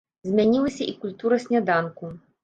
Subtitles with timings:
[0.27, 2.11] Змянілася і культура сняданку.